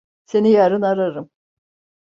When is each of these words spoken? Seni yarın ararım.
Seni 0.25 0.51
yarın 0.51 0.81
ararım. 0.81 1.29